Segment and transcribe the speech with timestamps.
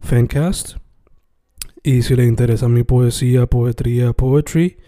[0.00, 0.76] Fancast.
[1.82, 4.78] Y si le interesa mi poesía, poetría, poetry,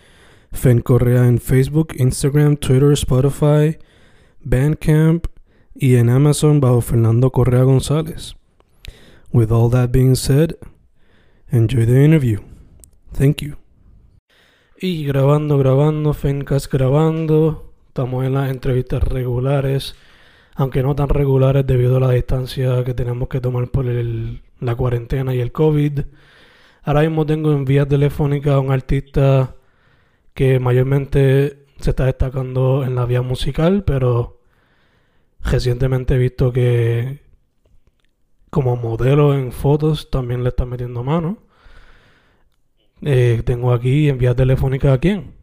[0.52, 3.78] Fen Correa en Facebook, Instagram, Twitter, Spotify,
[4.40, 5.26] Bandcamp
[5.74, 8.34] y en Amazon bajo Fernando Correa González.
[9.32, 10.56] With all that being said,
[11.50, 12.40] enjoy the interview.
[13.12, 13.56] Thank you.
[14.76, 17.72] Y grabando, grabando, Fencast grabando.
[17.88, 19.94] Estamos en las entrevistas regulares,
[20.54, 24.74] aunque no tan regulares debido a la distancia que tenemos que tomar por el, la
[24.76, 26.00] cuarentena y el COVID.
[26.82, 29.56] Ahora mismo tengo en vía telefónica a un artista
[30.34, 34.40] que mayormente se está destacando en la vía musical, pero
[35.42, 37.20] recientemente he visto que
[38.50, 41.38] como modelo en fotos también le está metiendo mano.
[43.02, 45.34] Eh, tengo aquí en vía telefónica a quién.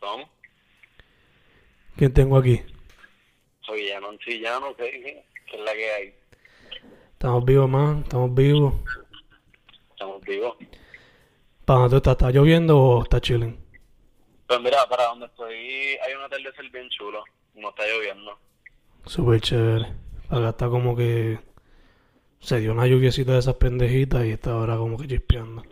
[0.00, 0.28] ¿Cómo?
[1.96, 2.60] ¿Quién tengo aquí?
[3.62, 6.14] Soy Guillano Antillano, ¿qué, qué, es la que hay?
[7.12, 8.02] Estamos vivos, man.
[8.02, 8.74] Estamos vivos.
[9.92, 10.56] Estamos vivos.
[11.64, 12.12] ¿Para dónde estás?
[12.12, 13.58] ¿Está lloviendo o está chilling?
[14.46, 17.24] Pues mira, para donde estoy hay un atardecer bien chulo.
[17.54, 18.38] No está lloviendo.
[19.06, 19.86] Súper chévere.
[20.28, 21.38] Acá está como que
[22.40, 25.62] se dio una lluviecita de esas pendejitas y está ahora como que chispeando.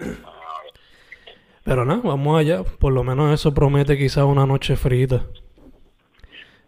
[0.00, 0.43] Ah,
[1.64, 2.62] Pero nada, vamos allá.
[2.62, 5.26] Por lo menos eso promete quizás una noche frita.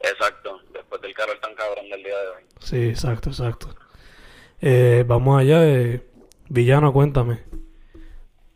[0.00, 0.60] exacto.
[0.72, 2.42] Después del calor tan cabrón del día de hoy.
[2.60, 3.74] Sí, exacto, exacto.
[4.60, 5.64] Eh, vamos allá.
[5.66, 6.02] eh,
[6.48, 7.40] Villano, cuéntame.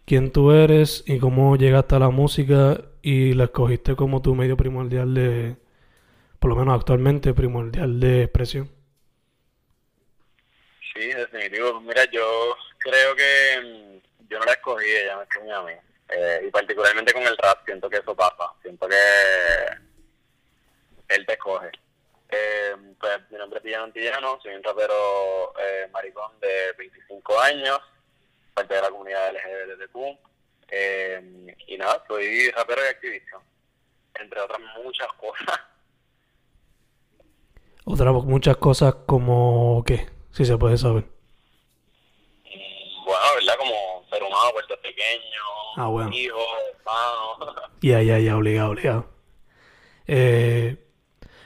[0.06, 4.56] ¿Quién tú eres y cómo llegaste a la música y la escogiste como tu medio
[4.56, 5.56] primordial de,
[6.40, 8.70] por lo menos actualmente, primordial de expresión?
[10.94, 11.80] Sí, definitivo.
[11.80, 15.72] Mira, yo creo que mm, yo no la escogí, ella me escogió a mí.
[16.10, 18.52] Eh, y particularmente con el rap, siento que eso pasa.
[18.62, 18.96] Siento que
[21.08, 21.70] él te escoge.
[22.28, 27.80] Eh, pues mi nombre es Villano Antillano, soy un rapero eh, maricón de 25 años,
[28.54, 29.96] parte de la comunidad LGBTQ.
[30.68, 33.40] Eh, y nada, soy rapero y activista,
[34.20, 35.60] entre otras muchas cosas.
[37.84, 41.19] Otras muchas cosas como qué, si se puede saber.
[43.36, 43.54] ¿Verdad?
[43.58, 45.42] Como ser humano puertorriqueño,
[45.76, 46.10] Ah, bueno.
[46.12, 46.38] hijo,
[46.78, 47.70] hermano.
[47.82, 49.06] Ya, ya, ya, obligado, obligado.
[50.06, 50.76] Eh,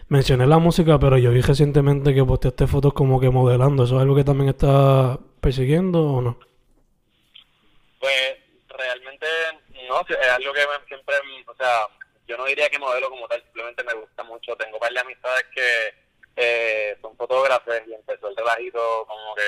[0.09, 3.85] mencioné la música, pero yo vi recientemente que posteaste fotos como que modelando.
[3.85, 6.39] ¿Eso es algo que también estás persiguiendo o no?
[8.01, 8.37] Pues
[8.69, 9.27] realmente
[9.89, 11.15] no, es algo que me- siempre,
[11.47, 11.87] o sea,
[12.27, 14.57] yo no diría que modelo como tal, simplemente me gusta mucho.
[14.57, 15.95] Tengo un par de amistades que
[16.37, 19.43] eh, son fotógrafos y empezó el relajito como que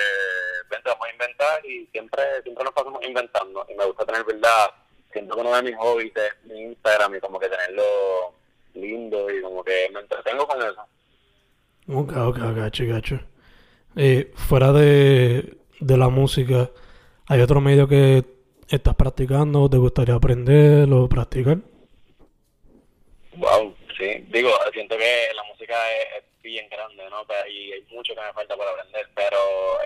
[1.17, 3.65] inventar y siempre siempre nos pasamos inventando.
[3.69, 4.71] Y me gusta tener, verdad,
[5.11, 8.33] siento que uno de mis hobbies es mi Instagram y como que tenerlo
[8.73, 10.81] lindo y como que me entretengo con eso.
[11.89, 13.19] Ok, ok, gacho, gacho.
[13.95, 16.69] Eh, fuera de, de la música,
[17.27, 18.23] ¿hay otro medio que
[18.69, 21.57] estás practicando o te gustaría aprender o practicar?
[23.37, 24.25] Wow, sí.
[24.29, 27.25] Digo, siento que la música es, es bien grande, ¿no?
[27.27, 29.37] Pe- Y hay mucho que me falta por aprender, pero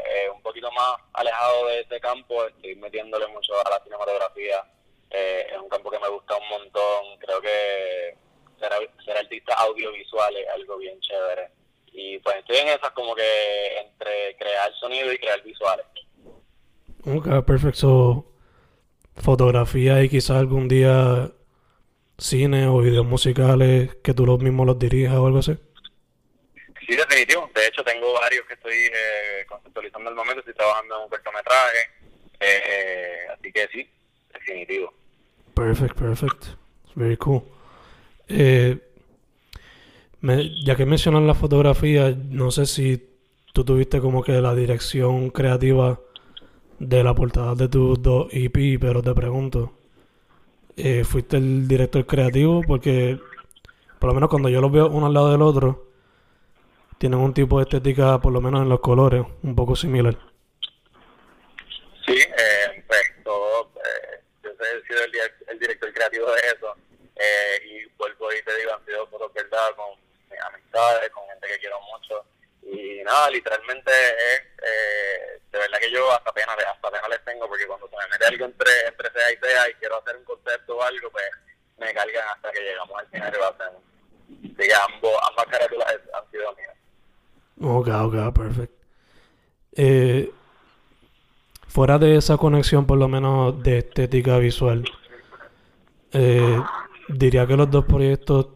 [0.06, 4.64] eh, un poquito más alejado de ese campo, estoy metiéndole mucho a la cinematografía.
[5.10, 7.18] Eh, es un campo que me gusta un montón.
[7.20, 8.16] Creo que
[8.60, 8.72] ser,
[9.04, 11.50] ser artista audiovisual es algo bien chévere.
[11.94, 15.86] Y pues estoy en esas como que entre crear sonido y crear visuales.
[17.06, 18.26] Ok, perfecto.
[19.16, 21.32] Fotografía y quizás algún día
[22.18, 25.58] cine o videos musicales que tú los mismos los dirijas o algo así.
[26.92, 27.50] Sí, definitivo.
[27.56, 30.40] De hecho, tengo varios que estoy eh, conceptualizando al momento.
[30.40, 31.78] Estoy trabajando en un cortometraje.
[32.38, 33.90] Eh, eh, así que sí,
[34.34, 34.94] definitivo.
[35.54, 36.46] Perfect, perfect.
[36.96, 37.44] Very cool.
[38.28, 38.78] Eh,
[40.66, 43.02] ya que mencionan la fotografía, no sé si
[43.54, 45.98] tú tuviste como que la dirección creativa
[46.78, 49.78] de la portada de tus dos EP, pero te pregunto,
[50.76, 52.62] eh, ¿fuiste el director creativo?
[52.68, 53.18] Porque
[53.98, 55.91] por lo menos cuando yo los veo uno al lado del otro,
[57.02, 60.16] tienen un tipo de estética, por lo menos en los colores, un poco similar.
[62.06, 65.04] Sí, eh, pues eh, yo he sido
[65.48, 66.76] el, director creativo de eso,
[67.16, 69.72] eh, y vuelvo y te digo, han sido fotos, ¿verdad?
[69.76, 69.98] Con
[70.46, 72.24] amistades, con gente que quiero mucho,
[72.62, 77.48] y nada, literalmente es, eh, de verdad que yo hasta pena, hasta pena les tengo,
[77.48, 80.24] porque cuando se me mete algo entre, entre sea y sea y quiero hacer un
[80.24, 81.32] concepto o algo, pues
[81.80, 83.82] me cargan hasta que llegamos al final y lo.
[84.44, 86.81] Así que ambas carátulas han sido mías.
[87.64, 88.76] Ok, ok, perfecto.
[89.74, 90.32] Eh,
[91.68, 94.84] fuera de esa conexión, por lo menos de estética visual,
[96.12, 96.60] eh,
[97.08, 98.48] diría que los dos proyectos,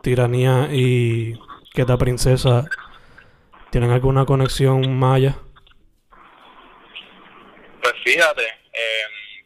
[0.00, 1.34] Tiranía y
[1.74, 2.64] Queta Princesa,
[3.70, 5.36] ¿tienen alguna conexión maya?
[7.82, 9.44] Pues fíjate, em,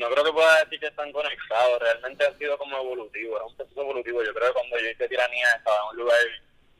[0.00, 3.56] no creo que pueda decir que están conectados, realmente ha sido como evolutivo, es un
[3.56, 4.24] proceso evolutivo.
[4.24, 6.18] Yo creo que cuando yo hice Tiranía estaba en un lugar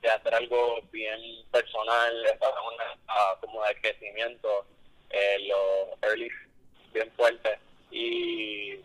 [0.03, 1.21] de hacer algo bien
[1.51, 4.67] personal, una, como de crecimiento,
[5.11, 6.29] eh, los early
[6.93, 7.59] bien fuertes.
[7.91, 8.81] Y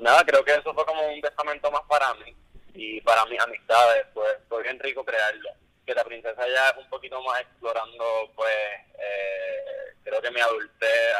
[0.00, 2.34] nada, creo que eso fue como un testamento más para mí
[2.74, 5.50] y para mis amistades, pues fue bien rico crearlo.
[5.86, 8.54] Que la princesa ya es un poquito más explorando, pues
[8.98, 11.14] eh, creo que mi adultez,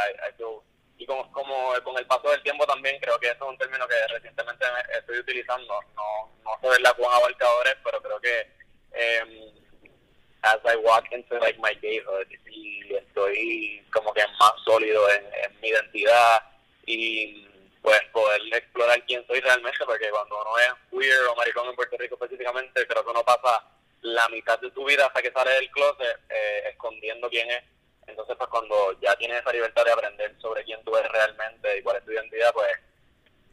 [0.97, 3.87] y como, como con el paso del tiempo también creo que eso es un término
[3.87, 4.65] que recientemente
[4.97, 8.54] estoy utilizando, no, no sé la cuán abarcadores, pero creo que
[9.23, 9.55] um,
[10.45, 15.25] as I walk into like my gayhood y estoy como que más sólido en,
[15.61, 16.43] mi identidad
[16.85, 17.49] y
[17.81, 21.97] pues poder explorar quién soy realmente porque cuando uno es queer o maricón en Puerto
[21.97, 23.65] Rico específicamente creo que uno pasa
[24.03, 27.63] la mitad de tu vida hasta que sale del closet eh, escondiendo quién es.
[28.07, 31.83] Entonces pues cuando ya tienes esa libertad de aprender sobre quién tú eres realmente y
[31.83, 32.73] cuál es tu identidad pues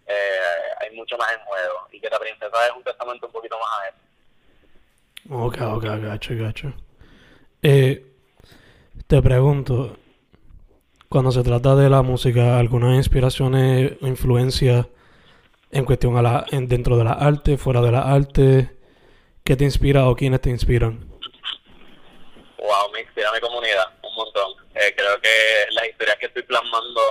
[0.07, 1.87] eh, hay mucho más en juego.
[1.91, 4.10] Y que la princesa es un testamento un poquito más a eso
[5.29, 6.73] Ok, ok, gacho, gacho.
[7.61, 8.05] Eh,
[9.07, 9.97] te pregunto,
[11.09, 14.87] cuando se trata de la música, ¿algunas inspiraciones o influencias
[15.71, 18.71] en cuestión a la, en, dentro de la arte, fuera de la arte?
[19.43, 20.99] ¿Qué te inspira o quiénes te inspiran?
[22.57, 24.53] Wow, me inspira mi comunidad un montón.
[24.75, 27.01] Eh, creo que las historias que estoy plasmando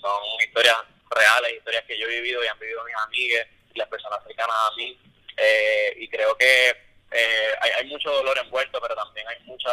[0.00, 0.76] son historias
[1.10, 4.56] reales, historias que yo he vivido y han vivido mis amigas y las personas cercanas
[4.70, 4.98] a mí.
[5.36, 9.70] Eh, y creo que eh, hay, hay, mucho dolor envuelto, pero también hay mucha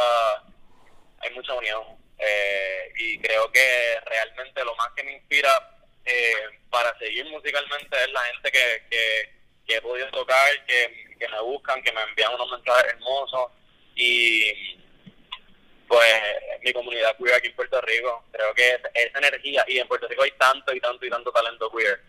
[1.19, 1.83] hay mucha unión.
[2.17, 5.49] Eh, y creo que realmente lo más que me inspira
[6.05, 11.41] eh, para seguir musicalmente es la gente que, que, he podido tocar, que, que me
[11.41, 13.51] buscan, que me envían unos mensajes hermosos.
[13.95, 14.77] Y
[15.87, 16.21] pues
[16.61, 20.23] mi comunidad queer aquí en Puerto Rico, creo que esa energía, y en Puerto Rico
[20.23, 22.01] hay tanto y tanto y tanto talento queer,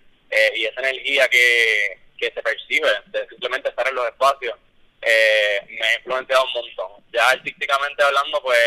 [0.55, 4.57] y esa energía que, que se percibe de simplemente estar en los espacios,
[5.03, 7.05] eh, me ha influenciado un montón.
[7.13, 8.59] Ya artísticamente hablando, pues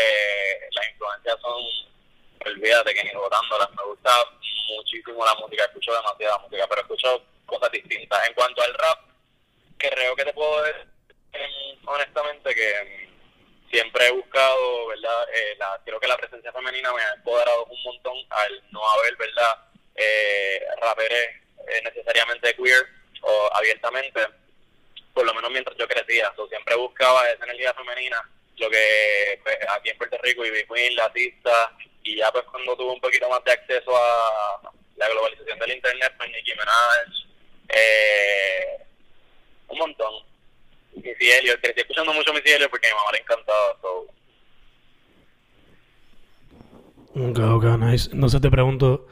[0.72, 1.62] las influencias son,
[2.46, 4.10] olvídate que ni votándolas, me gusta
[4.76, 8.28] muchísimo la música, escucho demasiada música, pero escucho cosas distintas.
[8.28, 8.98] En cuanto al rap,
[9.78, 10.90] creo que te puedo decir
[11.86, 13.08] honestamente que
[13.70, 15.26] siempre he buscado, ¿verdad?
[15.34, 19.16] Eh, la, creo que la presencia femenina me ha empoderado un montón al no haber,
[19.16, 19.54] ¿verdad?
[19.94, 21.28] Eh, raperes
[21.68, 22.86] eh, necesariamente queer
[23.22, 24.26] o abiertamente
[25.14, 26.32] por lo menos mientras yo crecía.
[26.36, 28.22] Yo siempre buscaba esa energía femenina,
[28.56, 32.76] lo que pues, aquí en Puerto Rico, y Queen, la artista, y ya pues cuando
[32.76, 37.30] tuve un poquito más de acceso a la globalización del internet, pues Nicki Minaj,
[37.68, 38.84] eh,
[39.68, 40.30] un montón.
[40.94, 43.76] Missy Elliott, crecí escuchando mucho Missy Elliott porque mi mamá le encantaba.
[43.80, 44.06] So.
[47.14, 48.10] Ok, ok, nice.
[48.12, 49.06] Entonces te pregunto,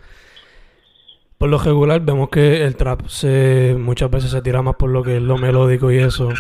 [1.39, 5.05] por lo regular vemos que el trap se muchas veces se tira más por lo
[5.05, 6.31] que es lo melódico y eso.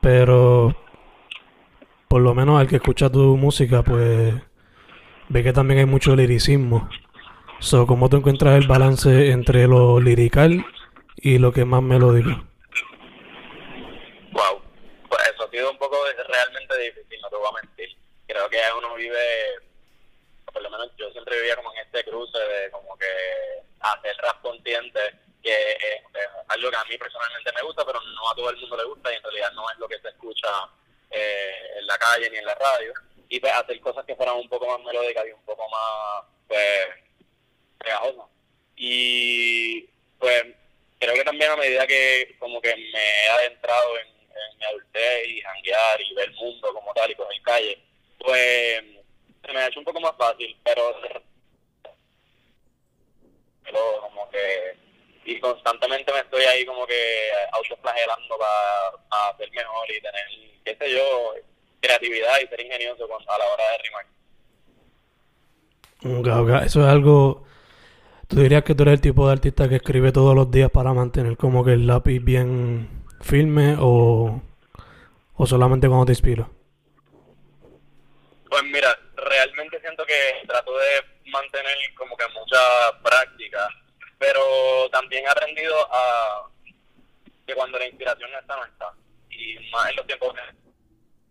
[0.00, 0.76] Pero
[2.08, 4.34] por lo menos al que escucha tu música, pues
[5.28, 6.88] ve que también hay mucho liricismo.
[7.58, 10.64] So, ¿cómo tú encuentras el balance entre lo lirical
[11.16, 12.30] y lo que es más melódico?
[14.32, 14.62] Wow,
[15.08, 15.96] pues eso ha sido un poco
[16.28, 17.88] realmente difícil, no te voy a mentir.
[18.26, 19.18] Creo que uno vive,
[20.52, 23.06] por lo menos yo siempre vivía como en este cruce de como que
[23.80, 25.00] hacer rap consciente,
[25.42, 26.02] que es,
[26.48, 29.12] algo que a mí personalmente me gusta, pero no a todo el mundo le gusta
[29.12, 30.48] y en realidad no es lo que se escucha
[31.10, 32.92] eh, en la calle ni en la radio.
[33.28, 36.88] Y pues hacer cosas que fueran un poco más melódicas y un poco más, pues,
[37.78, 38.26] pegajosas.
[38.76, 39.82] Y
[40.18, 40.44] pues
[40.98, 44.20] creo que también a medida que como que me he adentrado en,
[44.58, 47.78] mi adultez y janguear y ver el mundo como tal y con el calle,
[48.18, 48.82] pues
[49.44, 50.94] se me ha hecho un poco más fácil, pero,
[53.70, 54.78] pero como que
[55.24, 60.24] y constantemente me estoy ahí como que autoflagelando para hacer mejor y tener,
[60.64, 61.34] qué sé yo,
[61.80, 64.06] creatividad y ser ingenioso a la hora de rimar.
[66.64, 67.44] Eso es algo
[68.30, 70.94] ¿Tú dirías que tú eres el tipo de artista que escribe todos los días para
[70.94, 72.88] mantener como que el lápiz bien
[73.20, 74.40] firme o,
[75.34, 76.48] o solamente cuando te inspiro?
[78.48, 80.86] Pues mira, realmente siento que trato de
[81.30, 82.58] mantener como que mucha
[83.02, 83.68] práctica,
[84.18, 86.46] pero también he aprendido a
[87.46, 88.92] que cuando la inspiración no está, no está.
[89.30, 90.34] Y más en los tiempos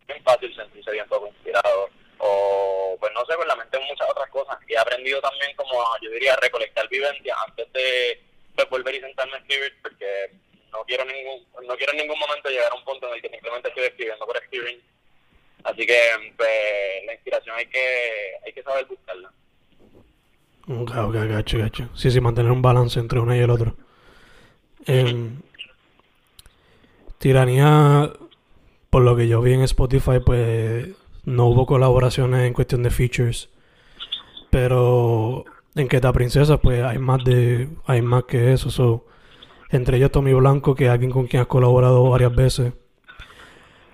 [0.07, 1.89] que es fácil sentirse bien poco inspirado
[2.19, 4.57] o pues no sé, con la mente en muchas otras cosas.
[4.67, 8.21] Y he aprendido también como, yo diría, recolectar vivencia antes de
[8.55, 10.31] pues, volver y sentarme a escribir, porque
[10.71, 13.29] no quiero ningún no quiero en ningún momento llegar a un punto en el que
[13.29, 14.83] simplemente estoy escribiendo por escribir.
[15.63, 19.31] Así que pues, la inspiración hay que hay que saber buscarla.
[20.69, 21.89] Ok, gacho, gacho.
[21.95, 23.75] Sí, sí, mantener un balance entre uno y el otro.
[24.85, 25.31] Eh,
[27.17, 28.13] tiranía,
[28.91, 30.89] por lo que yo vi en Spotify, pues
[31.25, 33.49] no hubo colaboraciones en cuestión de features.
[34.51, 38.69] Pero en Queta Princesa, pues hay más de hay más que eso.
[38.69, 39.07] So,
[39.71, 42.73] entre ellos Tommy Blanco, que es alguien con quien has colaborado varias veces.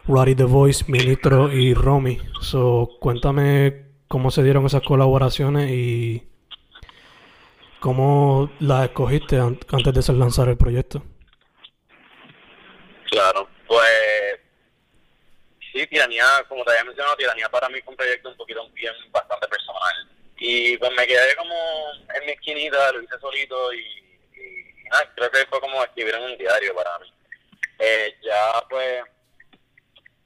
[0.07, 2.19] Roddy The Voice, Ministro y Romy.
[2.41, 6.34] So, cuéntame cómo se dieron esas colaboraciones y
[7.85, 11.03] cómo las escogiste antes de lanzar el proyecto.
[13.11, 14.39] Claro, pues
[15.71, 18.91] sí, Tiranía, como te había mencionado, Tiranía para mí fue un proyecto un poquito bien
[19.11, 20.09] bastante personal.
[20.39, 21.53] Y pues me quedé como
[22.15, 23.85] en mi esquinita, lo hice solito y,
[24.89, 27.13] nada, creo que fue como escribir en un diario para mí.
[27.77, 29.03] Eh, ya pues,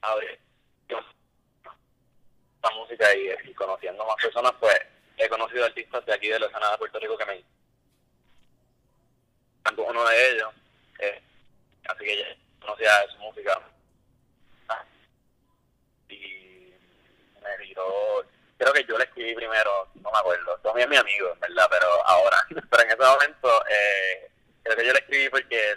[0.00, 0.40] a ver,
[2.62, 4.80] la música y, y, conociendo más personas, pues
[5.24, 7.44] he conocido artistas de aquí de la escena de Puerto Rico que me
[9.76, 10.52] uno de ellos,
[10.98, 11.22] eh,
[11.88, 13.60] así que ya conocía su música.
[16.08, 18.24] Me tiró,
[18.58, 21.86] creo que yo le escribí primero, no me acuerdo, Tommy es mi amigo, verdad, pero
[22.06, 22.36] ahora,
[22.70, 24.30] pero en ese momento, eh,
[24.62, 25.74] creo que yo le escribí porque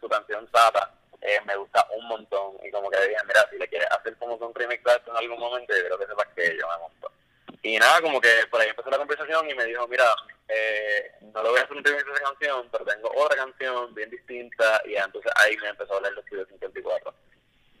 [0.00, 2.54] su canción Zapa eh, me gusta un montón.
[2.64, 5.74] Y como que dije, mira, si le quieres hacer como un remix en algún momento,
[5.74, 7.12] yo creo que sepas que yo me monto.
[7.76, 10.06] Y nada, como que por ahí empezó la conversación y me dijo, mira,
[10.48, 14.80] eh, no lo voy a hacer un esa canción, pero tengo otra canción bien distinta
[14.86, 17.14] y entonces ahí me empezó a hablar de Estudio 54.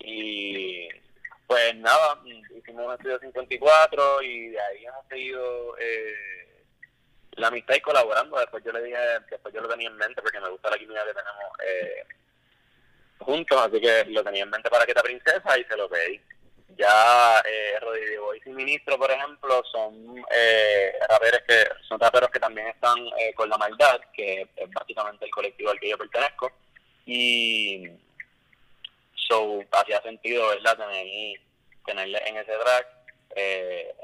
[0.00, 0.86] Y
[1.46, 2.20] pues nada,
[2.54, 6.62] hicimos un estudio 54 y de ahí hemos seguido eh,
[7.30, 8.38] la amistad y colaborando.
[8.38, 8.98] Después yo le dije,
[9.30, 12.04] después yo lo tenía en mente porque me gusta la química que tenemos eh,
[13.20, 16.20] juntos, así que lo tenía en mente para que esta princesa y se lo pedí.
[16.76, 17.78] Ya eh,
[18.44, 23.48] y Ministro, por ejemplo, son eh, raperos que son raperos que también están eh, con
[23.48, 26.52] la maldad, que es básicamente el colectivo al que yo pertenezco.
[27.06, 27.88] Y
[29.28, 30.76] So, hacía sentido, ¿verdad?
[30.76, 31.40] Tener,
[31.84, 32.86] tenerle en ese track.
[33.34, 33.94] Eh,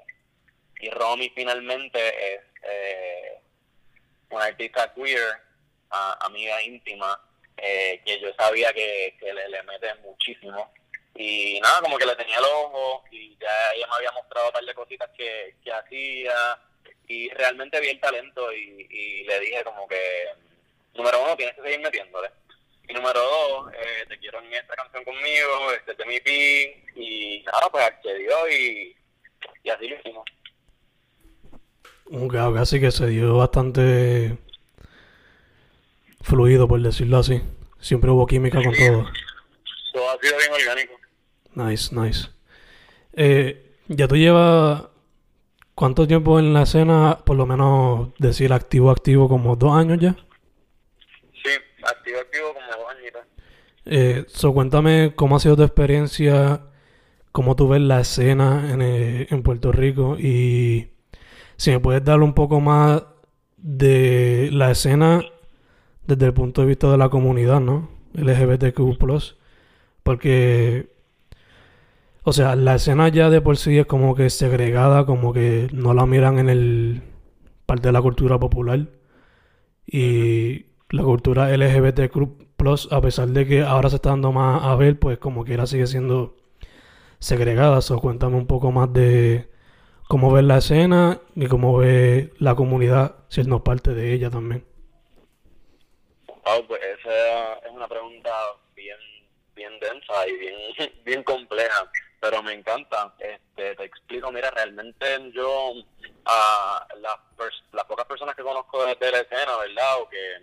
[0.81, 3.39] y Romy finalmente es eh,
[4.31, 5.41] una artista queer,
[6.21, 7.21] amiga íntima,
[7.57, 10.73] eh, que yo sabía que, le, le, mete muchísimo.
[11.15, 14.53] Y nada, como que le tenía el ojo y ya ella me había mostrado un
[14.53, 16.59] par de cositas que, que hacía
[17.07, 20.27] y realmente vi el talento y, y le dije como que,
[20.95, 22.31] número uno, tienes que seguir metiéndole
[22.89, 27.43] y número dos, eh, te quiero en esta canción conmigo, este es mi pin, y
[27.45, 28.97] nada, pues accedió y,
[29.63, 30.25] y así lo hicimos.
[32.29, 34.37] Claro, casi que se dio bastante
[36.21, 37.41] fluido, por decirlo así.
[37.81, 39.07] Siempre hubo química con todo.
[39.93, 40.95] Todo ha sido bien orgánico.
[41.55, 42.29] Nice, nice.
[43.13, 44.85] Eh, ya tú llevas
[45.75, 50.17] cuánto tiempo en la escena, por lo menos decir activo, activo, como dos años ya.
[51.33, 51.51] Sí,
[51.83, 52.83] activo, activo como
[53.85, 56.63] eh, so, cuéntame cómo ha sido tu experiencia,
[57.33, 60.91] cómo tú ves la escena en, eh, en Puerto Rico y
[61.57, 63.05] si me puedes dar un poco más
[63.57, 65.23] de la escena
[66.07, 67.91] desde el punto de vista de la comunidad, ¿no?
[68.15, 68.99] LGBTQ+,
[70.03, 70.92] porque,
[72.25, 75.95] o sea, la escena ya de por sí es como que segregada, como que no
[75.95, 77.03] la miran en el
[77.67, 78.89] parte de la cultura popular
[79.87, 82.43] y la cultura LGBTQ
[82.91, 85.87] a pesar de que ahora se está dando más a ver, pues como quiera sigue
[85.87, 86.37] siendo
[87.19, 87.81] segregada.
[87.81, 89.49] So, cuéntame un poco más de
[90.09, 94.65] cómo ves la escena y cómo ve la comunidad, si no parte de ella también.
[96.29, 98.31] Wow, pues esa es una pregunta
[98.77, 98.99] bien
[99.55, 100.55] bien densa y bien
[101.05, 101.91] bien compleja,
[102.23, 103.13] pero me encanta.
[103.19, 105.73] Este, te explico, mira, realmente yo
[106.25, 107.19] a las,
[107.73, 110.01] las pocas personas que conozco desde la escena, ¿verdad?
[110.01, 110.39] O que,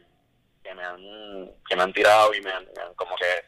[0.62, 2.68] que me han que me han tirado y me han,
[2.98, 3.46] como que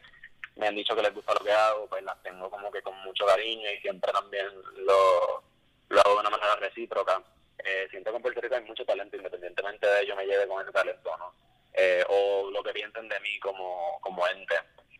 [0.56, 2.96] me han dicho que les gusta lo que hago, pues las tengo como que con
[3.02, 4.46] mucho cariño y siempre también
[4.78, 5.44] lo,
[5.90, 7.22] lo hago de una manera recíproca.
[7.58, 10.62] Eh, siento que en Puerto Rico hay mucho talento, independientemente de ello me lleve con
[10.62, 11.34] ese talento, ¿no?
[11.74, 14.54] Eh, o lo que piensen de mí como, como ente.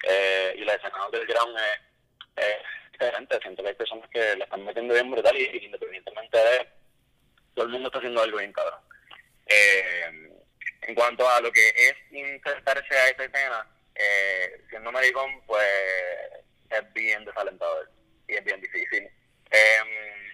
[0.06, 1.56] Eh, y la escena del ground
[2.36, 2.56] es,
[2.92, 6.68] diferente, siento que hay personas que le están metiendo bien brutal y, independientemente de
[7.54, 8.80] todo el mundo está haciendo algo bien cabrón.
[9.46, 10.30] Eh,
[10.82, 15.66] en cuanto a lo que es insertarse a esta escena, eh, siendo maricón, pues
[16.70, 17.90] es bien desalentador
[18.28, 19.08] y es bien difícil.
[19.50, 20.32] Eh,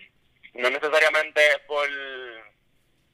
[0.54, 1.88] no necesariamente por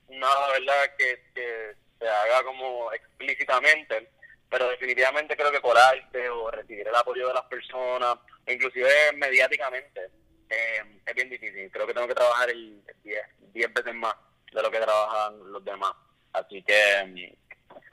[0.09, 4.11] nada, ¿verdad?, que, que se haga como explícitamente,
[4.51, 10.11] pero definitivamente creo que colarte o recibir el apoyo de las personas, inclusive mediáticamente,
[10.51, 11.71] eh, es bien difícil.
[11.71, 14.15] Creo que tengo que trabajar 10 veces más
[14.53, 15.93] de lo que trabajan los demás.
[16.33, 17.33] Así que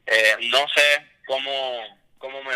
[0.05, 1.81] eh, no sé cómo,
[2.17, 2.55] cómo me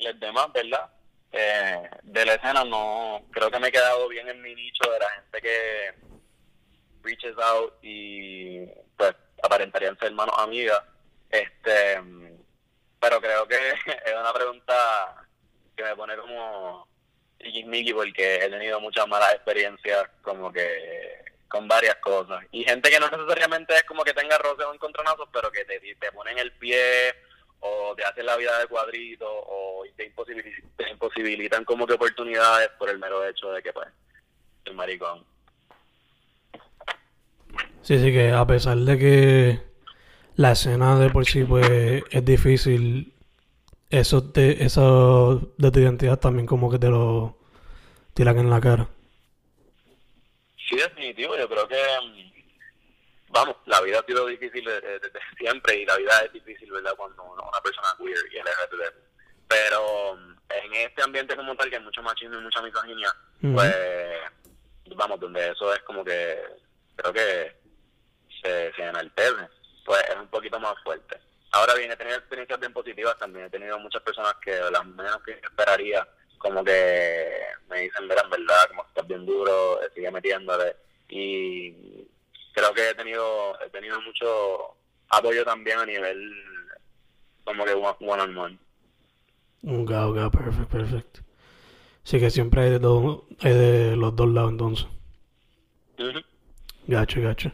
[0.00, 0.90] los demás, ¿verdad?
[1.32, 4.98] Eh, de la escena no creo que me he quedado bien en mi nicho de
[4.98, 5.94] la gente que
[7.02, 8.64] reaches out y
[8.96, 10.82] pues aparentarían ser hermanos amigas
[11.28, 12.00] este
[12.98, 13.56] pero creo que
[14.06, 15.27] es una pregunta
[15.78, 16.88] que me pone como
[17.40, 22.44] Mickey porque he tenido muchas malas experiencias como que con varias cosas.
[22.50, 25.80] Y gente que no necesariamente es como que tenga roce o encontronazos, pero que te,
[25.80, 27.14] te ponen el pie
[27.60, 32.68] o te hacen la vida de cuadrito o te imposibilitan, te imposibilitan como que oportunidades
[32.78, 33.88] por el mero hecho de que pues
[34.64, 35.24] el maricón.
[37.82, 39.62] Sí, sí, que a pesar de que
[40.36, 43.14] la escena de por sí pues es difícil,
[43.90, 47.38] eso, te, eso de tu identidad también como que te lo
[48.14, 48.88] tiran en la cara.
[50.68, 51.36] Sí, definitivo.
[51.36, 55.00] Yo creo que, mm, vamos, la vida ha sido difícil desde,
[55.38, 56.94] siempre y la vida es difícil, ¿verdad?
[56.96, 58.94] Cuando una persona queer y LGBT.
[59.48, 63.74] Pero mm, en este ambiente como tal, que hay mucho machismo y mucha misoginia, pues,
[64.96, 66.38] vamos, donde eso es como que,
[66.96, 67.56] creo que
[68.42, 69.48] se, se enaltece,
[69.84, 71.27] pues es un poquito más fuerte.
[71.52, 73.46] Ahora bien, he tenido experiencias bien positivas también.
[73.46, 76.06] He tenido muchas personas que las menos que esperaría
[76.38, 77.26] como que
[77.68, 80.76] me dicen, verán, en verdad, como que estás bien duro, sigue metiéndole.
[81.08, 82.06] Y
[82.52, 84.76] creo que he tenido, he tenido mucho
[85.08, 86.32] apoyo también a nivel
[87.44, 88.58] como que one on one.
[89.66, 91.20] Ok, ok, perfecto, perfecto.
[92.04, 94.86] Sí que siempre hay de, todo, hay de los dos lados entonces.
[96.86, 97.52] Gacho, gacho.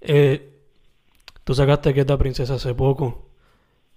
[0.00, 0.59] Eh,
[1.50, 3.26] tú sacaste que esta princesa hace poco,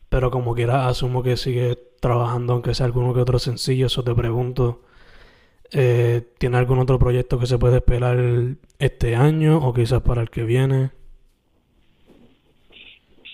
[0.09, 4.15] pero como quiera asumo que sigue trabajando, aunque sea alguno que otro sencillo, eso te
[4.15, 4.81] pregunto.
[5.71, 8.17] Eh, ¿Tiene algún otro proyecto que se puede esperar
[8.79, 10.89] este año o quizás para el que viene?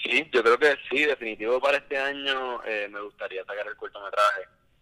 [0.04, 4.42] Sí, yo creo que sí, definitivo para este año eh, me gustaría sacar el cortometraje.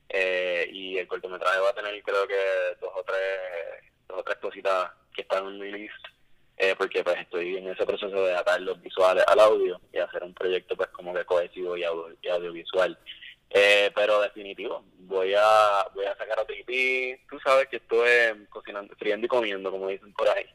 [0.09, 2.41] Eh, y el cortometraje va a tener creo que
[2.81, 6.16] dos o tres, dos o tres cositas que están en mi list.
[6.57, 10.23] Eh, porque pues estoy en ese proceso de atar los visuales al audio y hacer
[10.23, 12.97] un proyecto pues como que cohesivo y, y audiovisual.
[13.49, 17.19] Eh, pero definitivo, voy a voy a sacar otro EP.
[17.29, 20.45] Tú sabes que estoy cocinando, friendo y comiendo, como dicen por ahí.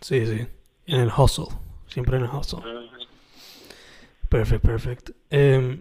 [0.00, 0.46] Sí, sí.
[0.86, 1.46] En el hustle.
[1.88, 2.60] Siempre en el hustle.
[4.28, 5.12] Perfecto, perfecto.
[5.30, 5.80] Em,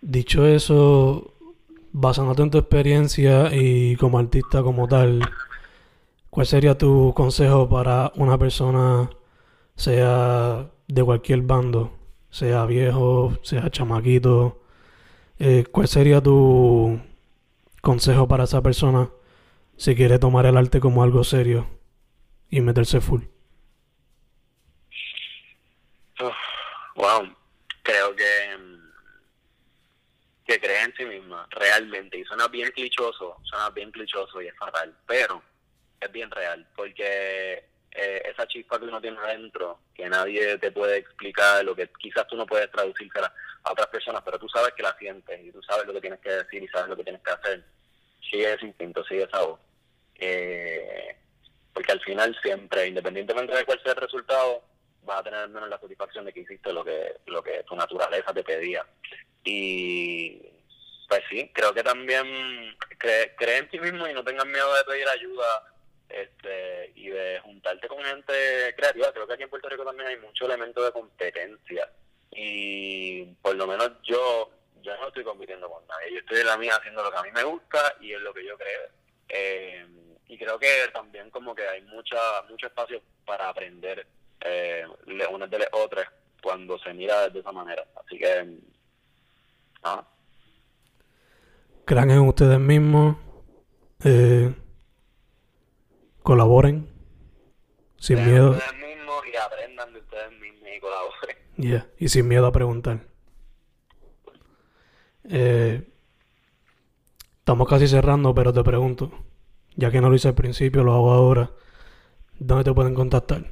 [0.00, 1.34] dicho eso,
[1.92, 5.20] basándote en tu experiencia y como artista como tal,
[6.32, 9.10] ¿cuál sería tu consejo para una persona,
[9.76, 11.94] sea de cualquier bando,
[12.30, 14.62] sea viejo, sea chamaquito,
[15.38, 16.98] eh, ¿cuál sería tu
[17.82, 19.10] consejo para esa persona
[19.76, 21.68] si quiere tomar el arte como algo serio
[22.48, 23.24] y meterse full?
[26.96, 27.28] wow,
[27.82, 28.24] creo que
[30.46, 34.56] que cree en sí misma, realmente, y suena bien clichoso, suena bien clichoso y es
[34.56, 35.42] fatal, pero
[36.02, 40.98] es bien real, porque eh, esa chispa que uno tiene adentro, que nadie te puede
[40.98, 43.32] explicar, lo que quizás tú no puedes traducírsela
[43.64, 46.20] a otras personas, pero tú sabes que la sientes y tú sabes lo que tienes
[46.20, 47.64] que decir y sabes lo que tienes que hacer.
[48.30, 49.60] Sigue ese instinto, sigue esa voz.
[50.14, 51.16] Eh,
[51.74, 54.62] porque al final siempre, independientemente de cuál sea el resultado,
[55.02, 58.32] vas a tener menos la satisfacción de que hiciste lo que, lo que tu naturaleza
[58.32, 58.86] te pedía.
[59.44, 60.40] Y
[61.08, 64.84] pues sí, creo que también cree, cree en ti mismo y no tengas miedo de
[64.84, 65.71] pedir ayuda
[66.14, 69.12] este y de juntarte con gente creativa.
[69.12, 71.88] Creo que aquí en Puerto Rico también hay mucho elemento de competencia
[72.30, 74.50] y por lo menos yo
[74.82, 77.22] yo no estoy compitiendo con nadie, yo estoy en la mía haciendo lo que a
[77.22, 78.88] mí me gusta y es lo que yo creo.
[79.28, 79.86] Eh,
[80.26, 84.06] y creo que también como que hay mucha mucho espacio para aprender
[84.40, 84.84] eh,
[85.30, 86.08] unas de las otras
[86.42, 87.86] cuando se mira de esa manera.
[87.94, 88.58] Así que,
[89.84, 90.04] ah.
[91.84, 93.16] Crean en ustedes mismos,
[94.04, 94.52] eh,
[96.22, 96.88] colaboren,
[97.98, 98.52] sin miedo.
[98.52, 101.36] Ustedes mismos y aprendan de ustedes mismos y colaboren.
[101.56, 103.00] Yeah, y sin miedo a preguntar.
[105.28, 105.82] Eh,
[107.38, 109.12] estamos casi cerrando, pero te pregunto,
[109.76, 111.50] ya que no lo hice al principio, lo hago ahora.
[112.38, 113.44] ¿Dónde te pueden contactar?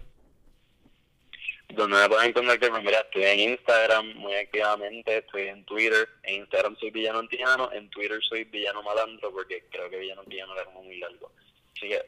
[1.69, 6.41] Donde me pueden contactar, pues mira, estoy en Instagram muy activamente, estoy en Twitter, en
[6.41, 10.65] Instagram soy Villano Antillano, en Twitter soy Villano Malandro, porque creo que Villano Antillano era
[10.65, 11.31] como muy largo.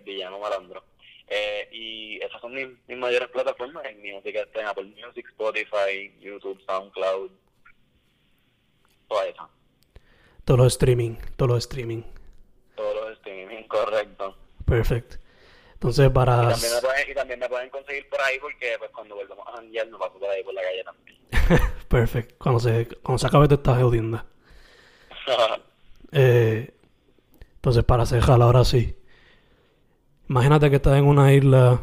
[0.05, 0.85] Villano Malandro.
[1.29, 5.27] Eh, y esas son mis, mis mayores plataformas, en mi música está en Apple Music,
[5.31, 7.31] Spotify, YouTube, SoundCloud,
[9.09, 9.49] toda esa.
[10.45, 12.03] Todo lo streaming, todo lo streaming.
[12.75, 14.37] Todo lo streaming, correcto.
[14.67, 15.17] Perfecto.
[15.75, 16.45] Entonces, para...
[16.45, 19.47] Y también, me pueden, y también me pueden conseguir por ahí porque pues cuando volvamos
[19.49, 21.19] a janguear me paso por ahí por la calle también.
[21.89, 22.35] Perfecto.
[22.39, 24.25] Cuando se, cuando se acabe te estás jodiendo.
[26.13, 26.75] eh,
[27.55, 28.97] entonces, para cerrar ahora sí.
[30.29, 31.83] Imagínate que estás en una isla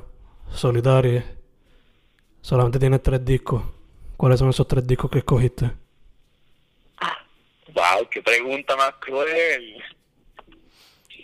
[0.52, 1.25] solitaria.
[2.41, 3.63] Solamente tienes tres discos.
[4.17, 5.71] ¿Cuáles son esos tres discos que escogiste?
[7.73, 9.82] Wow, qué pregunta más cruel.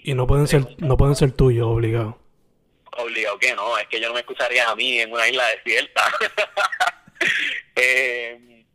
[0.04, 2.20] Y no pueden ser, no pueden ser tuyos, obligado.
[2.98, 6.04] Obligado que no, es que yo no me escucharía a mí en una isla desierta.
[7.76, 8.66] eh,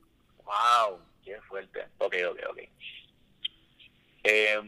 [0.44, 1.86] wow, qué fuerte.
[1.98, 2.58] Ok, ok, ok.
[4.24, 4.60] Eh,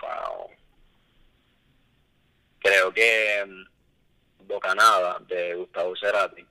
[0.00, 0.50] wow.
[2.60, 3.64] Creo que um,
[4.46, 6.46] Bocanada de Gustavo Cerati,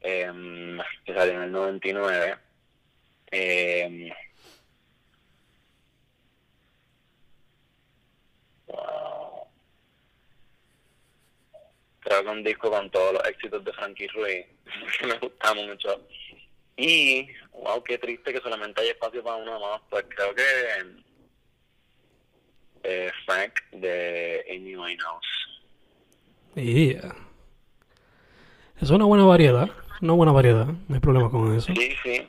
[0.00, 2.38] eh, que salió en el 99.
[3.30, 4.12] Eh,
[8.66, 9.46] wow.
[12.00, 14.46] Creo que un disco con todos los éxitos de Frankie Ruiz,
[14.98, 16.06] que me gusta mucho.
[16.76, 19.80] Y, wow, qué triste que solamente hay espacio para uno más.
[19.88, 20.42] Pues creo que
[22.84, 25.26] eh, Frank de Amy Winehouse.
[26.54, 27.14] Yeah.
[28.80, 29.70] Es una buena variedad.
[30.00, 30.66] Una buena variedad.
[30.66, 31.72] No hay problema con eso.
[31.74, 32.28] Sí, sí.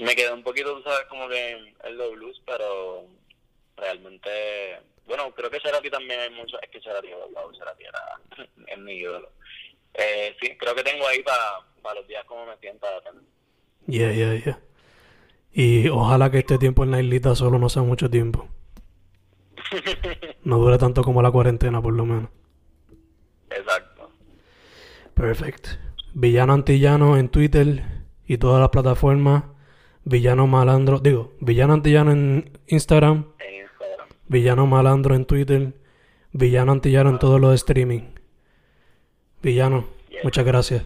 [0.00, 3.06] Me quedé un poquito, tú sabes, como que el de blues, pero
[3.76, 4.80] realmente...
[5.06, 6.60] Bueno, creo que Cerati también hay mucho...
[6.60, 9.30] Es que Cerati, wow, Cerati era es mi ídolo.
[9.94, 12.86] Eh, sí, creo que tengo ahí para para los días como me sienta.
[13.86, 14.60] Yeah, yeah, yeah.
[15.52, 18.48] Y ojalá que este tiempo en la islita solo no sea mucho tiempo.
[20.44, 22.30] No dure tanto como la cuarentena, por lo menos.
[23.50, 24.10] Exacto.
[25.14, 25.70] Perfecto.
[26.14, 27.84] Villano Antillano en Twitter
[28.26, 29.44] y todas las plataformas.
[30.04, 33.26] Villano Malandro, digo, Villano Antillano en Instagram.
[33.38, 34.08] En Instagram.
[34.28, 35.74] Villano Malandro en Twitter.
[36.32, 38.14] Villano Antillano en todos los streaming.
[39.42, 39.86] Villano,
[40.24, 40.84] muchas gracias.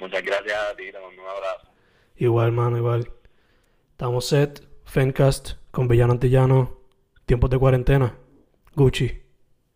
[0.00, 1.68] Muchas gracias a ti, te mando un abrazo.
[2.16, 3.10] Igual, mano, igual.
[3.92, 6.77] Estamos set, Fencast, con Villano Antillano,
[7.28, 8.18] tiempos de cuarentena.
[8.74, 9.27] Gucci.